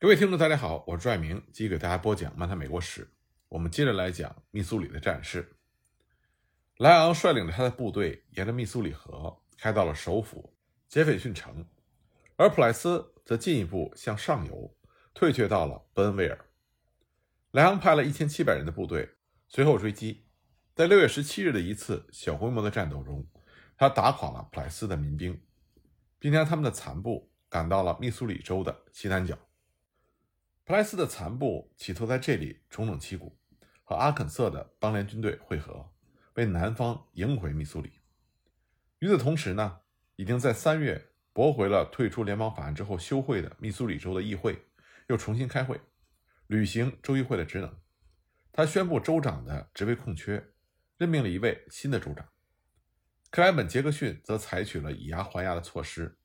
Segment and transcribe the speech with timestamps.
[0.00, 3.04] 各位听众，大家好，我是朱爱明，继续给大家播讲《漫谈美国史》。
[3.50, 5.58] 我们接着来讲密苏里的战事。
[6.78, 10.56] 莱昂率领着他的部队沿着密苏里河开到了首府
[10.88, 11.66] 杰斐逊城，
[12.36, 14.74] 而普莱斯则进一步向上游
[15.12, 16.46] 退却到了伯恩威尔。
[17.50, 19.06] 莱昂派了一千七百人的部队
[19.48, 20.24] 随后追击，
[20.74, 23.28] 在六月十七日的一次小规模的战斗中，
[23.76, 25.38] 他打垮了普莱斯的民兵，
[26.18, 29.38] 并将他们的残部赶到了密苏里州的西南角。
[30.64, 33.36] 普莱斯的残部企图在这里重整旗鼓，
[33.82, 35.90] 和阿肯色的邦联军队会合，
[36.34, 37.94] 为南方赢回密苏里。
[39.00, 39.80] 与此同时呢，
[40.14, 44.66] 已经在三月驳回了退出联邦法案之后休会的密苏里州的议会，
[45.08, 45.80] 又重新开会，
[46.46, 47.80] 履行州议会的职能。
[48.52, 50.52] 他宣布州长的职位空缺，
[50.98, 52.28] 任命了一位新的州长。
[53.30, 56.18] 克莱本·杰克逊则采取了以牙还牙的措施，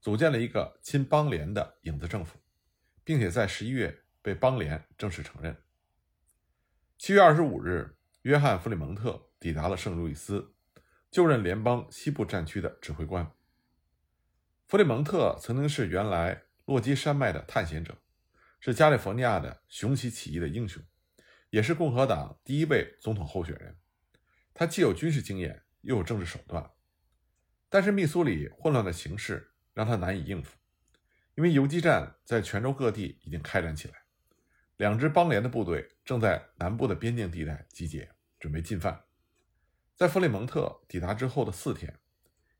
[0.00, 2.41] 组建了一个亲邦联的影子政府。
[3.04, 5.56] 并且在十一月被邦联正式承认。
[6.98, 10.54] 七月二十五日，约翰·弗里蒙特抵达了圣路易斯，
[11.10, 13.30] 就任联邦西部战区的指挥官。
[14.68, 17.98] 弗里蒙特曾经是原来落基山脉的探险者，
[18.60, 20.82] 是加利福尼亚的雄起起义的英雄，
[21.50, 23.76] 也是共和党第一位总统候选人。
[24.54, 26.70] 他既有军事经验，又有政治手段。
[27.68, 30.56] 但是密苏里混乱的形势让他难以应付。
[31.34, 33.94] 因为游击战在全州各地已经开展起来，
[34.76, 39.04] 两支邦联的部队正在南部的边境地带集结，准备进犯。
[39.94, 41.98] 在弗里蒙特抵达之后的四天，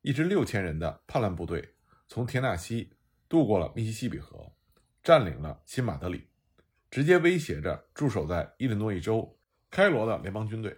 [0.00, 1.75] 一支六千人的叛乱部队
[2.09, 2.95] 从田纳西
[3.28, 4.53] 渡过了密西西比河，
[5.03, 6.28] 占领了新马德里，
[6.91, 9.39] 直接威胁着驻守在伊利诺伊州
[9.70, 10.77] 开罗的联邦军队。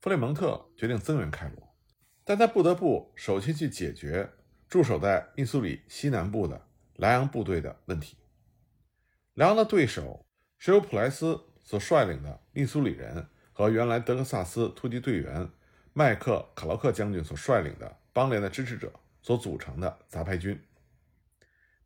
[0.00, 1.76] 弗里蒙特决定增援开罗，
[2.24, 4.28] 但他不得不首先去解决
[4.68, 6.66] 驻守在密苏里西南部的。
[6.96, 8.16] 莱昂部队的问题。
[9.34, 10.26] 莱昂的对手
[10.58, 15.48] 是由普莱斯所率领的密苏里人和原来德克萨斯突击队员
[15.92, 20.58] 麦克卡劳克将军所率领的邦联的支持者所组成的杂牌军。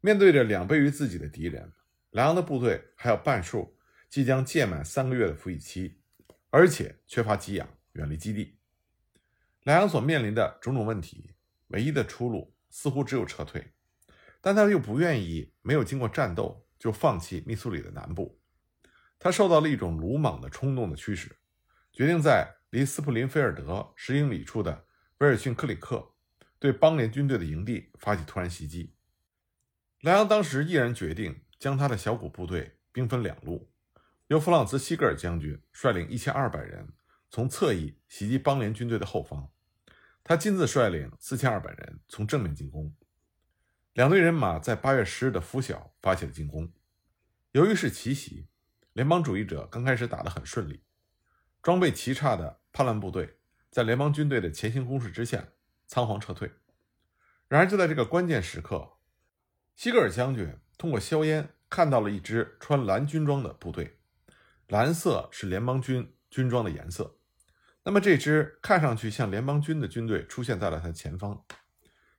[0.00, 1.72] 面对着两倍于自己的敌人，
[2.10, 3.76] 莱昂的部队还有半数
[4.09, 6.00] 即将届满三个月的服役期，
[6.50, 8.59] 而且缺乏给养，远离基地。
[9.65, 11.34] 莱昂所面临的种种问题，
[11.69, 13.72] 唯一的出路似乎只有撤退。
[14.40, 18.40] 但他又不愿意没有经过战斗就放弃密苏里的南部，
[19.18, 21.36] 他受到了一种鲁莽的冲动的驱使，
[21.92, 24.86] 决定在离斯普林菲尔德十英里处的
[25.18, 26.14] 威尔逊克里克
[26.58, 28.94] 对邦联军队的营地发起突然袭击。
[30.00, 33.70] 莱昂当时毅然决定将他的小股部队兵分两路，
[34.28, 36.88] 由弗朗茨·西格尔将军率领一千二百人
[37.28, 39.50] 从侧翼袭击邦联军队的后方，
[40.24, 42.94] 他亲自率领四千二百人从正面进攻。
[43.92, 46.72] 两队人马在八月十日的拂晓发起了进攻。
[47.50, 48.46] 由于是奇袭，
[48.92, 50.84] 联邦主义者刚开始打得很顺利，
[51.60, 55.48] 装备奇差的叛乱部队在联邦军队的前行攻势之下
[55.88, 56.52] 仓皇撤退。
[57.48, 58.92] 然而就在这个关键时刻，
[59.74, 63.98] 西格尔将军通过硝烟看到了一支穿蓝军装的部队，
[64.68, 67.16] 蓝色是联邦军军装的颜色。
[67.82, 71.44] 那么这支看上去像联邦军的军队出现在了他的前方。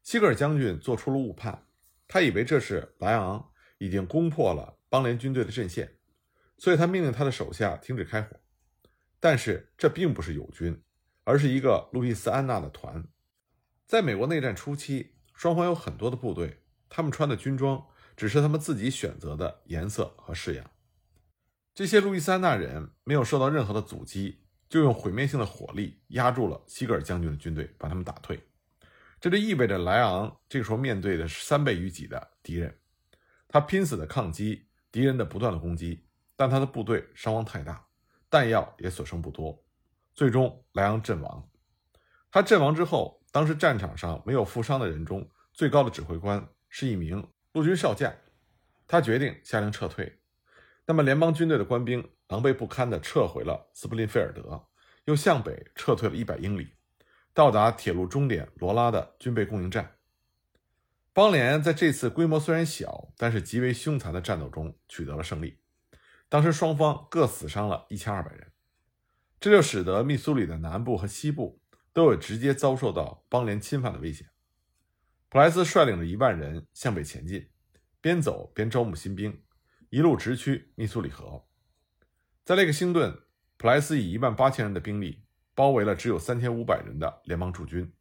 [0.04, 1.68] 西格尔将军做出了误判，
[2.08, 5.98] 他以为这是莱昂已经攻破了邦联军队的阵线，
[6.58, 8.36] 所以他命令他的手下停止开火。
[9.20, 10.82] 但是这并不是友军，
[11.24, 13.04] 而是一个路易斯安那的团。
[13.86, 17.86] 在美国内战初期，双方有很多的部队，他们穿的军装
[18.18, 20.72] 只是他们自己选择的颜色和式样。
[21.74, 28.40] 这些路易斯安那人没有受到任何的阻击，就用毁灭性的火力压住了西格尔将军的军队，把他们打退。
[29.22, 32.76] 这就意味着莱昂这个时候面对的是三倍于己的敌人，
[33.48, 36.04] 他拼死的抗击敌人的不断的攻击，
[36.36, 37.86] 但他的部队伤亡太大，
[38.32, 39.64] 弹药也所剩不多，
[40.16, 41.48] 最终莱昂阵亡。
[42.32, 48.12] 他阵亡之后，当时战场上没有负伤的人中最高的指挥官是一名陆军少将，
[48.88, 50.20] 他决定下令撤退。
[50.88, 54.68] 那么联邦军队的官兵狼狈不堪地撤回了斯普林菲尔德，
[55.06, 56.74] 又向北撤退了一百英里。
[57.34, 59.98] 到达铁路终点罗拉的军备供应站。
[61.14, 65.60] 邦联在这次规模虽然小，但是极为凶残的战斗中取得了胜利。
[66.30, 68.52] 当时双方各死伤了一千二百人，
[69.40, 71.62] 这就使得密苏里的南部和西部
[71.92, 74.30] 都有直接遭受到邦联侵犯的危险。
[75.28, 77.50] 普莱斯率领着一万人向北前进，
[78.00, 79.44] 边走边招募新兵，
[79.90, 81.46] 一路直趋密苏里河。
[82.46, 83.18] 在那个星顿，
[83.58, 85.26] 普莱斯以一万八千人的兵力。
[85.62, 87.94] 包围了只有三千五百人的联邦驻军。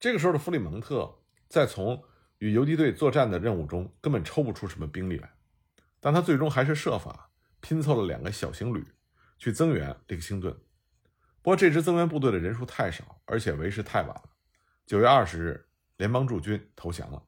[0.00, 1.08] 这个时候的弗里蒙特
[1.48, 2.02] 在从
[2.38, 5.32] 与游击队作战的任务中根本抽不出什么兵力来。
[6.00, 8.84] 但他最终还是设法拼凑了两个小型旅
[9.38, 10.52] 去增援利克星顿。
[11.42, 14.24] 不过这支增援部队的人数太少，而且为时太晚了。
[14.84, 17.22] 九月二十日，联邦驻军投降了。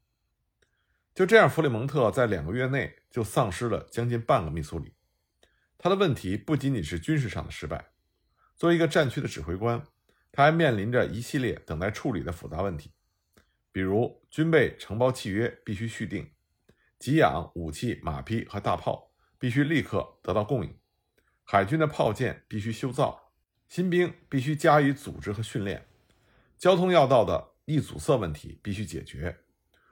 [1.15, 4.93] 就这样，弗里蒙特在两个月内就丧失了将近半个密苏里。
[5.79, 7.92] 他的问题不仅仅是军事上的失败，
[8.57, 9.83] 作为一个战区的指挥官，
[10.31, 12.93] 他还面临着一系列等待处理的复杂问题，
[13.73, 16.31] 比如军备承包契约必须续订，
[16.99, 20.79] 给养武器、马匹和大炮必须立刻得到供应，
[21.45, 23.33] 海军的炮舰必须修造，
[23.69, 25.87] 新兵必须加以组织和训练，
[26.57, 29.41] 交通要道的易阻塞问题必须解决。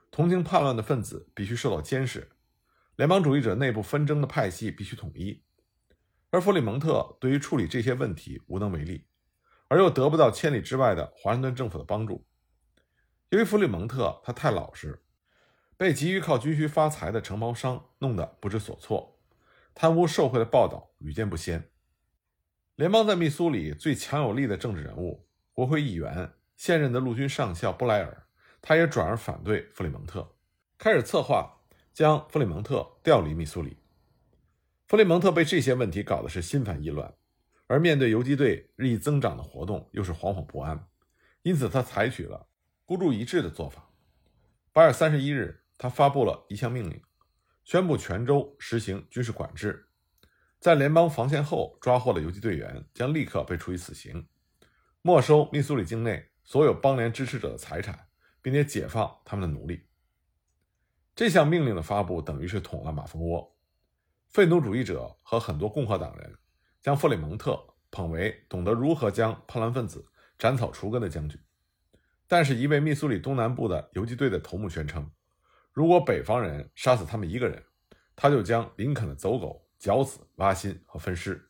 [0.09, 2.29] 同情叛乱的分子必须受到监视，
[2.95, 5.41] 联邦主义者内部纷争的派系必须统一，
[6.31, 9.05] 而弗里蒙特对于处理这些问题无能为力，
[9.67, 12.25] 而又得不到千里之外的华盛顿政府的帮助。
[13.29, 15.03] 由于弗里蒙特他太老实，
[15.75, 19.19] 被急于靠军需发财的承包商弄得不知所措，
[19.75, 21.69] 贪污受贿的报道屡见不鲜。
[22.75, 28.25] 联邦在密苏里最强有力的政治人物，国会议员，现任的陆军上校布莱尔。
[28.61, 30.35] 他也转而反对弗里蒙特，
[30.77, 31.61] 开始策划
[31.93, 33.75] 将弗里蒙特调离密苏里。
[34.91, 37.13] 弗雷蒙特被这些问题搞得是心烦意乱，
[37.67, 40.85] 而面对游击队日益增长的活动，又是惶惶不安，
[41.43, 42.49] 因此他采取了
[42.85, 43.89] 孤注一掷的做法。
[44.73, 47.01] 八月三十一日，他发布了一项命令，
[47.63, 49.87] 宣布全州实行军事管制，
[50.59, 54.27] 在联邦防线后抓获的游击队员将立刻被处以死刑，
[55.01, 57.97] 没收密苏里境内所有邦联支持者的财产。
[58.41, 59.85] 并且解放他们的奴隶。
[61.15, 63.50] 这项命令的发布等于是捅了马蜂窝。
[64.31, 66.33] 废奴主义者和很多共和党人
[66.79, 67.61] 将弗里蒙特
[67.91, 70.05] 捧为懂得如何将叛乱分子
[70.39, 71.37] 斩草除根的将军。
[72.29, 75.11] 但是，一位密苏里东南部的游击队的头目宣称，
[75.73, 77.61] 如果北方人杀死他们一个人，
[78.15, 81.49] 他就将林肯的走狗绞死、挖心和分尸。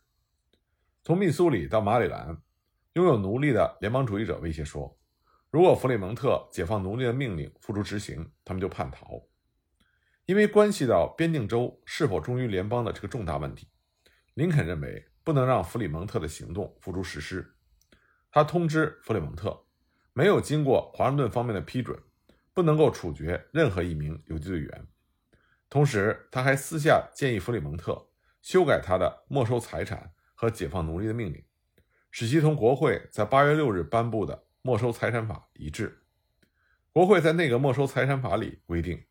[1.03, 2.41] 从密苏里到马里兰，
[2.93, 4.97] 拥有奴隶的联邦主义者威胁说。
[5.51, 9.21] 如果弗里蒙特解放奴隶的命令付诸执行，他们就叛逃。
[10.31, 13.67] 因为关系到边境州是否忠于联邦的这个重大问题，
[14.35, 17.53] 林肯认为不能让弗里蒙特的行动付诸实施。
[18.31, 19.65] 他通知弗里蒙特，
[20.13, 22.01] 没有经过华盛顿方面的批准，
[22.53, 24.87] 不能够处决任何一名游击队员。
[25.69, 28.07] 同时，他还私下建议弗里蒙特
[28.41, 31.43] 修改他的没收财产和解放奴隶的命令，
[32.09, 34.45] 使其同国会在八月六日颁布的。
[34.61, 36.03] 没收财产法一致，
[36.93, 39.03] 国会在那个没收财产法里规定，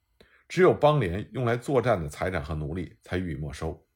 [0.50, 3.86] 只有邦联用来作战的财产和奴隶才予以没收。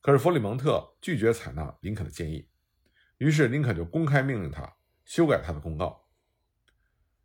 [0.00, 2.48] 可是弗里蒙特拒绝采纳林肯的建议，
[3.18, 6.08] 于是林肯就公开命令他修改他的公告。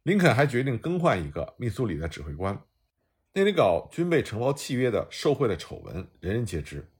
[0.03, 2.63] 林肯还决定更换一个密苏里的指挥官。
[3.33, 6.91] 那里搞军备承包契约的受贿的丑闻人人皆知，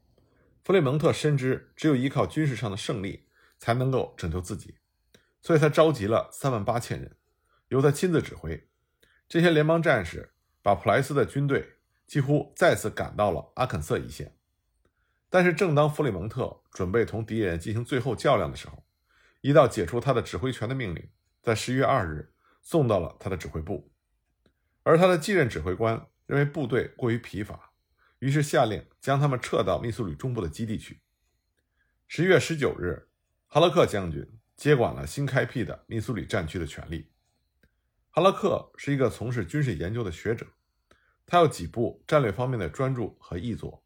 [0.64, 3.28] 弗里蒙特深知只有依靠军事上的胜利
[3.60, 4.78] 才能够拯救自己。
[5.44, 7.16] 所以他召集了三万八千人，
[7.68, 8.68] 由他亲自指挥。
[9.30, 10.33] 这些联邦战士
[10.64, 11.76] 把普莱斯的军队
[12.08, 14.36] 几乎再次赶到了阿肯色一线。
[15.30, 18.84] 但是，正当弗里蒙特准备同敌人进行最后较量的时候，
[19.42, 21.08] 一道解除他的指挥权的命令
[21.44, 23.92] 在十一月二日送到了他的指挥部。
[24.82, 27.72] 而他的继任指挥官认为部队过于疲乏，
[28.20, 31.02] 于是下令将他们撤到密苏里中部的基地去。
[32.08, 33.10] 十一月十九日，
[33.48, 34.40] 哈勒克将军。
[34.56, 37.12] 接管了新开辟的密苏里战区的权利。
[38.16, 40.46] 哈拉克是一个从事军事研究的学者，
[41.26, 43.84] 他有几部战略方面的专著和译作，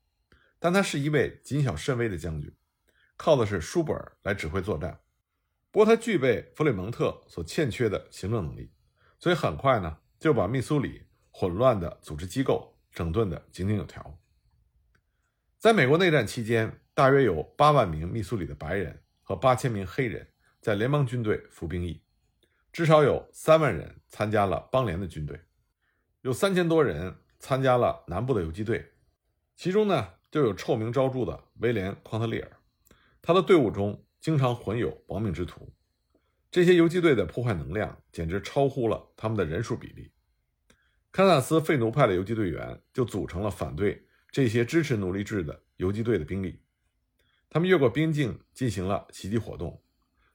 [0.60, 2.54] 但他是一位谨小慎微的将军，
[3.16, 5.00] 靠的是书本来指挥作战。
[5.72, 8.70] 不过他具备弗里蒙特所欠缺的行政能力，
[9.18, 14.20] 所以很快呢就把密苏里混乱的组织机构整顿得井井有条。
[15.58, 20.28] 在美国内战期间，大约有八万名密苏里的白人和八千名黑人。
[20.60, 22.04] 在联邦军队服兵役，
[22.78, 25.42] 至少有三万人参加了邦联的军队，
[26.22, 28.92] 有三千多人参加了南部的游击队，
[29.56, 32.52] 其中呢就有臭名昭著的威廉·匡特利尔，
[33.20, 35.74] 他的队伍中经常混有亡命之徒。
[36.52, 40.12] 这些游击队的破坏能量简直超乎了他们的人数比例。
[41.12, 46.62] 堪萨斯废奴派的游击队员就组成了反对这些支持奴隶制的游击队的兵力，
[47.50, 49.82] 他们越过边境进行了袭击活动。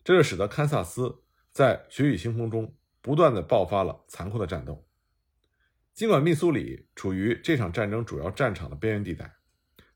[0.03, 1.23] 这就使得堪萨斯
[1.53, 4.87] 在血雨腥风中不断的爆发了残酷的战斗。
[5.95, 9.37] 尽管密苏里处于这场战争主要战场的边缘地带，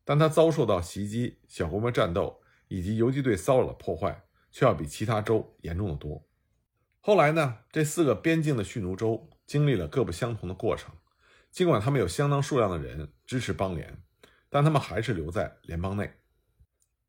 [0.04, 6.28] 但它遭受到袭击、小规模战斗以及游击队骚扰的破坏，却要比其他州严重的多。
[7.00, 10.94] 后来呢，这四个边境的蓄奴州经历了各不相同的过程。
[11.50, 14.02] 尽管他们有相当数量的人支持邦联，
[14.50, 16.12] 但他们还是留在联邦内。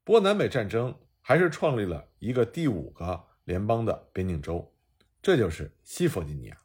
[0.06, 4.76] 不过，南北战争还是创立了一个第五个联邦的边境州，
[5.22, 6.58] 这就是西弗吉尼亚。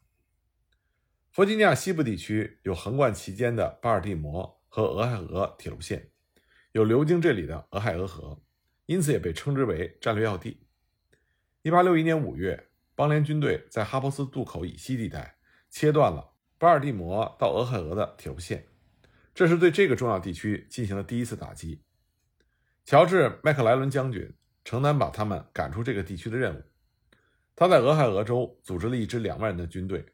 [1.31, 6.11] 弗吉尼亚西部地区有横贯其间的巴尔的摩和俄亥俄铁路线，
[6.73, 8.43] 有流经这里的俄亥俄河，
[8.85, 10.67] 因此也被称之为战略要地。
[11.63, 15.37] 1861年5月，邦联军队在哈珀斯渡口以西地带
[15.69, 18.67] 切断了巴尔的摩到俄亥俄的铁路线，
[19.33, 21.81] 这是对这个重要地区进行了第一次打击。
[22.83, 24.35] 乔治·麦克莱伦将军
[24.65, 26.61] 承担把他们赶出这个地区的任务，
[27.55, 30.05] 他在俄亥俄州组织了一支两万人的军队。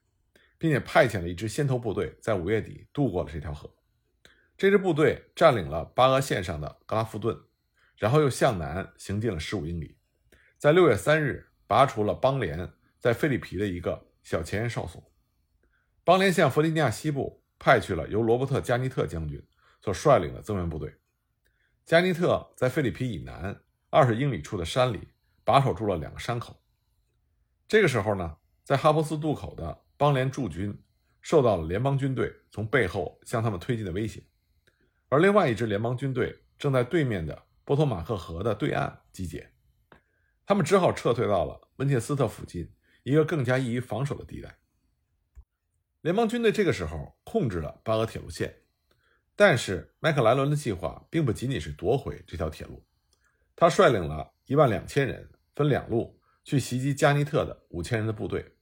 [0.61, 3.73] 并且派遣了一支先头部队，在五月底渡过了这条河。
[4.57, 7.45] 这支部队占领了巴俄线上的格拉夫顿，
[7.95, 9.97] 然后又向南行进了十五英里，
[10.57, 12.69] 在六月三日拔除了邦联
[12.99, 15.01] 在菲利皮的一个小前沿哨所。
[16.03, 19.41] 邦联向弗吉尼亚西部派去了由罗伯特·加尼特将军
[19.81, 20.93] 所率领的增援部队。
[21.85, 23.57] 加尼特在菲利皮以南
[23.89, 25.07] 二十英里处的山里
[25.45, 26.58] 把守住了两个山口。
[27.69, 28.35] 这个时候呢，
[28.65, 29.85] 在哈珀斯渡口的。
[29.99, 30.81] 邦联驻军
[31.19, 34.23] 受到了联邦军队从背后向他们推进的威胁，
[35.09, 39.51] 而另外一支联邦军队正在对面的波托马克河的对岸集结，
[40.45, 42.73] 他们只好撤退到了温切斯特附近
[43.03, 44.57] 一个更加易于防守的地带。
[45.99, 48.61] 联邦军队这个时候控制了巴俄铁路线，
[49.35, 52.81] 但是麦克莱伦的计划并不仅仅是夺回这条铁路，
[53.53, 56.18] 他率领了一万两千人，分两路
[56.49, 58.53] 去袭击加尼特的五千人的部队，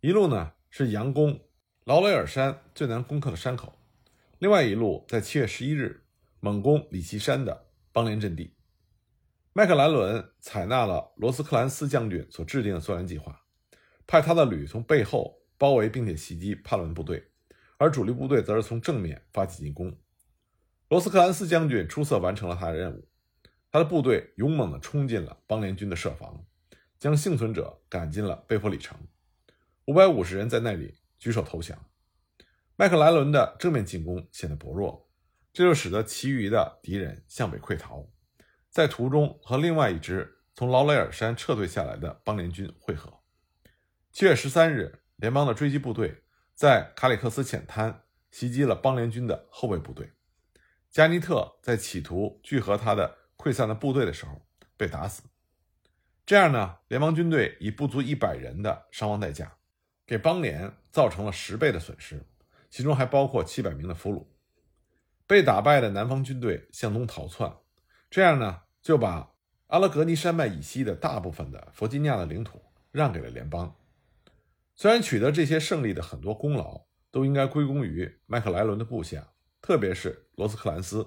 [0.00, 0.52] 一路呢。
[0.68, 1.40] 是佯攻
[1.84, 3.78] 劳雷尔山最难攻克的山口，
[4.40, 6.04] 另外一路在七月十一日
[6.38, 8.54] 猛攻里奇山的邦联阵地。
[9.54, 13.40] 麦克莱伦采纳了罗斯克兰斯将军所制定的作战计划，
[14.06, 17.26] 派他的旅从背后包围并且袭击叛乱部队，
[17.78, 19.96] 而主力部队则是从正面发起进攻。
[20.90, 23.08] 罗斯克兰斯将军出色完成了他的任务，
[23.72, 26.44] 他的部队勇猛地冲进了邦联军的设防，
[26.98, 28.98] 将幸存者赶进了贝弗里城。
[29.86, 31.78] 五百五十人在那里举手投降，
[32.76, 35.08] 麦克莱伦的正面进攻显得薄弱，
[35.52, 38.06] 这就使得其余的敌人向北溃逃，
[38.68, 43.12] 在途中和另外一支从劳雷尔山撤退下来的邦联军会合。
[44.12, 46.24] 七月十三日，联邦的追击部队
[46.54, 50.12] 在卡里克斯浅滩袭击了邦联军的后备部队，
[50.90, 54.40] 加尼特在企图聚合他的溃散的部队的时候
[54.76, 55.22] 被打死。
[56.26, 59.56] 这样呢，联邦军队以不足一百人的伤亡代价。
[60.04, 62.24] 给邦联造成了十倍的损失，
[62.70, 64.26] 其中还包括七百名的俘虏。
[65.26, 67.52] 被打败的南方军队向东逃窜，
[68.08, 69.34] 这样呢就把
[69.66, 73.76] 阿拉格尼山脉以西的大部分的弗吉尼亚的领土让给了联邦。
[74.76, 81.04] 虽然取得这些胜利的很多功劳都应该归功于麦克莱伦的部下，特别是罗斯克兰斯，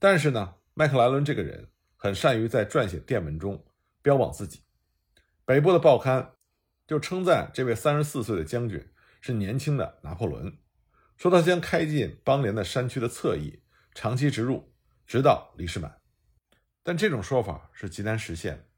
[0.00, 3.64] 但是呢，麦克莱伦这个人很善于在撰写电文中
[4.06, 4.60] 标榜自己。
[5.44, 6.34] 北部的报刊。
[6.86, 8.88] 就称赞这位三十四岁的将军
[9.20, 10.56] 是年轻的拿破仑，
[11.16, 14.72] 说他将开进邦联的山区的侧翼，长期植入，
[15.04, 16.00] 直到李士满。
[16.84, 18.68] 但这种说法是极难实现，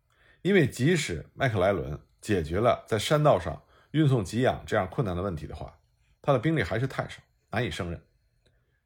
[0.41, 5.79] 因为即使麦克莱伦解决了在山道上运送给养这样困难的问题的话，
[6.23, 7.21] 他的兵力还是太少，
[7.51, 8.03] 难以胜任。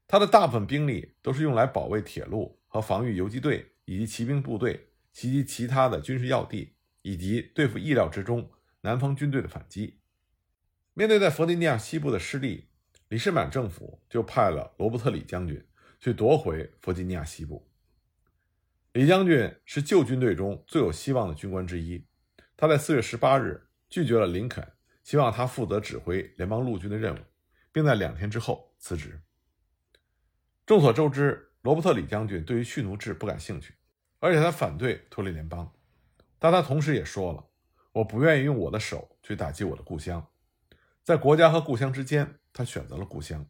[0.08, 8.50] 他的大部分兵力都是用来保卫铁路和防御游击队以及骑兵部队袭击其他的军事要地，以及对付意料之中。
[8.84, 10.00] 南方军队的反击，
[10.92, 12.66] 面对在弗吉尼亚西部的失利，
[13.06, 15.64] 李士满政府就派了罗伯特·李将军
[16.00, 17.70] 去夺回弗吉尼亚西部。
[18.92, 22.04] 李将军是旧军队中最有希望的军官之一，
[22.56, 24.72] 他在四月十八日拒绝了林肯
[25.04, 27.18] 希望他负责指挥联邦陆军的任务，
[27.70, 29.20] 并在两天之后辞职。
[30.66, 33.74] 众所周知，罗伯特·李将军对于蓄奴制不感兴趣，
[34.22, 35.68] 而且他反对脱离联邦，
[36.38, 37.44] 但他同时也说了。
[37.90, 40.24] 我不愿意用我的手去打击我的故乡，
[41.02, 43.44] 在国家和故乡之间，他选择了故乡。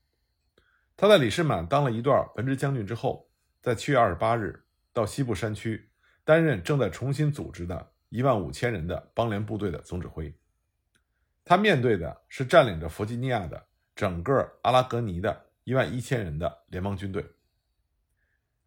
[0.96, 3.28] 他在李士满当了一段文职将军之后，
[3.60, 4.64] 在七月二十八日
[4.94, 5.90] 到西部山区
[6.24, 10.34] 担任正在重新组织的一万五千人的邦联部队的总指挥。
[11.44, 13.62] 他面对的是占领着弗吉尼亚的
[13.94, 17.22] 整个阿拉格尼的一万一千人的联邦军队。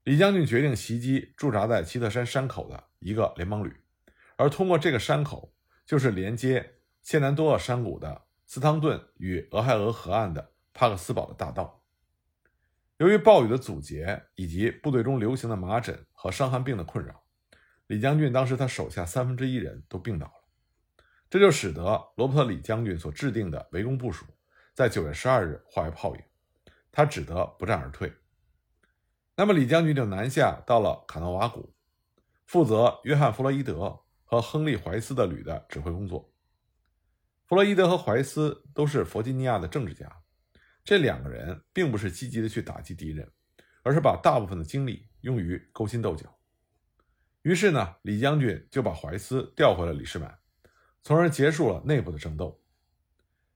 [0.05, 3.75] 李将军决定袭击驻扎在奇特山山口的一个联邦旅，
[4.37, 5.51] 而通过这个山口。
[5.85, 11.83] 就是连接谢南多厄山谷的斯汤顿与俄亥俄河岸的帕克斯堡的大道。
[12.97, 17.21] 由于暴雨的阻截以及部队中流行的麻疹和伤寒病的困扰，
[17.85, 21.83] 李将军当时他手下三分之一人都病倒了，这就使得
[22.15, 24.25] 罗伯特李将军所制定的围攻部署
[24.73, 26.21] 在九月十二日化为泡影，
[26.91, 28.11] 他只得不战而退。
[29.37, 31.73] 那么李将军就南下到了卡诺瓦谷，
[32.45, 36.31] 负责约翰·弗洛伊德和亨利·怀斯的旅的指挥工作。
[37.45, 40.09] 弗洛伊德和怀斯都是弗吉尼亚的政治家，
[40.83, 43.29] 这两个人并不是积极的去打击敌人，
[43.83, 46.33] 而是把大部分的精力用于勾心斗角。
[47.41, 50.39] 于是呢，李将军就把怀斯调回了里士满，
[51.03, 52.63] 从而结束了内部的争斗。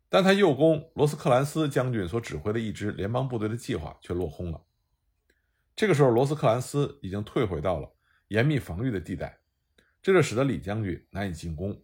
[0.10, 4.62] 但他右攻罗斯克兰斯将军所指挥的一支联邦部队的计划却落空了。
[5.80, 7.90] 这个时候，罗斯克兰斯已经退回到了
[8.28, 9.40] 严密防御的地带，
[10.02, 11.82] 这就使得李将军难以进攻。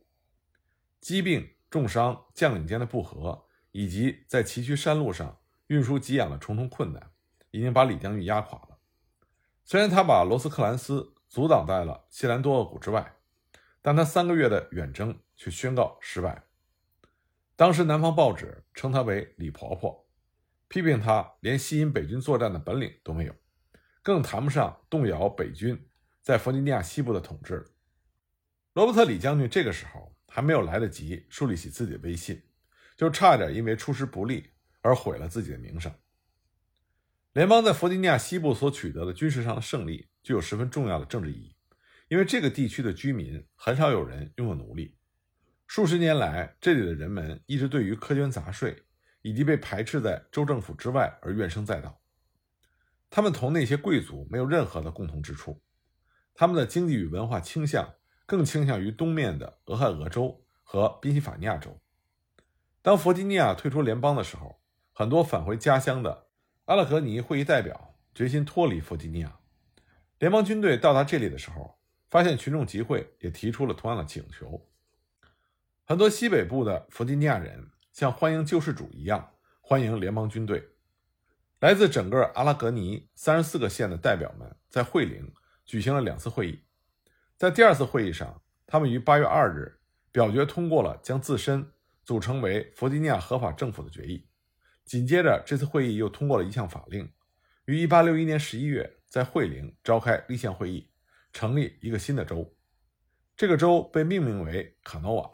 [1.00, 7.10] 疾病、重伤、将领间的不和，以及在崎岖山路上运输给养的重重困难，
[7.52, 8.78] 已经把李将军压垮了。
[9.64, 13.16] 虽然他把罗斯克兰斯阻挡在了谢兰多厄谷之外，
[13.82, 16.44] 但他三个月的远征却宣告失败。
[17.56, 20.06] 当时南方报纸称他为“李婆婆”，
[20.68, 23.34] 批评他连吸引北军作战的本领都没有，
[24.06, 25.90] 更谈不上动摇北军
[26.22, 27.66] 在弗吉尼亚西部的统治。
[28.74, 32.40] 罗伯特·李将军这个时候还没有来得及树立起自己的威信，
[32.96, 35.92] 就差点因为出师不利而毁了自己的名声。
[37.34, 41.56] 联邦在弗吉尼亚西部所取得的军事上的胜利具有十分重要的政治意义，
[42.08, 44.96] 因为这个地区的居民很少有人拥有奴隶。
[45.66, 48.84] 数十年来，这里的人们一直对于苛捐杂税
[49.24, 52.00] 以及被排斥在州政府之外而怨声载道。
[53.16, 55.62] 他们同那些贵族没有任何的共同之处，
[56.34, 57.94] 他们的经济与文化倾向
[58.26, 61.80] 更倾向于东面的俄亥俄州和宾夕法尼亚州。
[62.82, 64.60] 当弗吉尼亚退出联邦的时候，
[64.92, 66.28] 很多返回家乡的
[66.66, 69.40] 阿勒格尼会议代表决心脱离弗吉尼亚。
[70.20, 71.80] 联邦军队到达这里的时候，
[72.10, 74.68] 发现群众集会也提出了同样的请求。
[75.86, 79.32] 很多西北部的弗吉尼亚人像欢迎救世主一样
[79.62, 80.75] 欢迎联邦军队。
[81.60, 85.34] 来自整个阿拉格尼三十四个县的代表们在惠灵
[85.66, 86.64] 举行了两次会议。
[87.38, 89.80] 在第二次会议上，他们于八月二日
[90.12, 91.72] 表决通过了将自身
[92.04, 94.28] 组成为弗吉尼亚合法政府的决议。
[94.84, 97.12] 紧接着，这次会议又通过了一项法令，
[97.66, 100.92] 于一八六一年十一月在惠灵召开立宪会议，
[101.34, 102.56] 成立一个新的州。
[103.36, 105.32] 这个州被命名为卡诺瓦。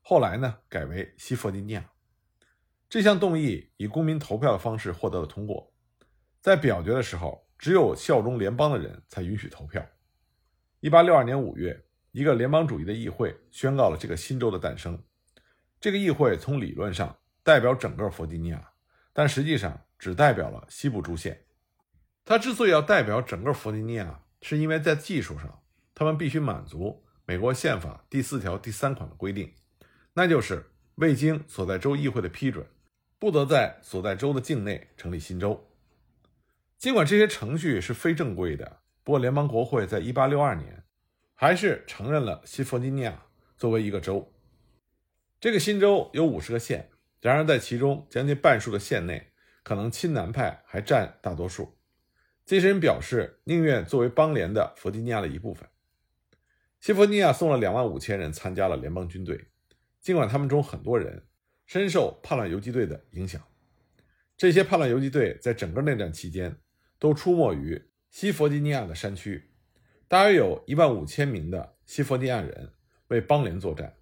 [0.00, 1.91] 后来呢，改为西弗吉尼亚。
[2.92, 5.72] 这项动议以公民投票的方式获得了通过。
[6.42, 9.82] 在表决的时候，只有效忠联邦的人才允许投票。
[10.80, 15.02] 一八六二年五月，一个联邦主义的议会宣告了这个新州的诞生。
[15.80, 18.72] 这个议会从理论上代表整个弗吉尼亚，
[19.14, 21.46] 但实际上只代表了西部诸县。
[22.26, 25.62] 它之所以要代表整个弗吉尼亚，是因为在技术上，
[25.94, 29.50] 他们必须满足美国宪法第四条第三款的规定。
[30.12, 32.66] 那就是未经所在州议会的批准，
[33.22, 35.68] 不得在所在州的境内成立新州。
[36.76, 40.82] 尽管这些程序是非正规的，不过联邦国会在1862年
[41.32, 43.22] 还是承认了西弗吉尼亚
[43.56, 44.28] 作为一个州。
[45.40, 49.30] 这个新州有五十个县，然而在其中将近半数的县内，
[49.62, 51.78] 可能亲南派还占大多数。
[52.44, 55.68] 这些人表示宁愿作为邦联的弗吉尼亚的一部分。
[56.80, 59.46] 西弗吉尼亚送了两万五千人参加了联邦军队。
[60.00, 61.28] 尽管他们中很多人
[61.72, 63.42] 深受叛乱游击队的影响，
[64.36, 66.54] 这些叛乱游击队在整个内战期间
[66.98, 69.50] 都出没于西弗吉尼亚的山区，
[70.06, 72.74] 大约有一万五千名的西弗吉尼亚人
[73.06, 73.96] 为邦联作战。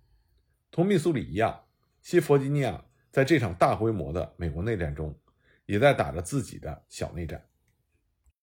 [0.72, 1.64] 同密苏里一样，
[2.02, 5.16] 西弗吉尼亚在这场大规模的美国内战中，
[5.66, 7.40] 也在打着自己的小内战。